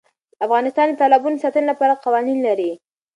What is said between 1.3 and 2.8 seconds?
د ساتنې لپاره قوانین لري.